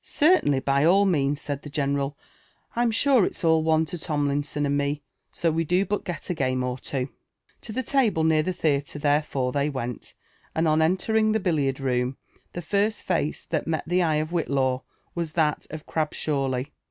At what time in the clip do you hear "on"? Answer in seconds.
10.67-10.81